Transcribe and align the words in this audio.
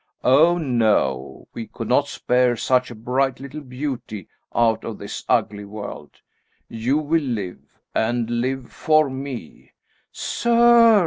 "Oh, 0.23 0.57
no! 0.57 1.47
We 1.53 1.67
could 1.67 1.87
not 1.87 2.07
spare 2.07 2.55
such 2.55 2.89
a 2.89 2.95
bright 2.95 3.39
little 3.39 3.61
beauty 3.61 4.27
out 4.55 4.83
of 4.83 4.97
this 4.97 5.23
ugly 5.29 5.63
world! 5.63 6.21
You 6.67 6.97
will 6.97 7.21
live, 7.21 7.77
and 7.93 8.27
live 8.27 8.71
for 8.71 9.11
me!" 9.11 9.73
"Sir!" 10.11 10.99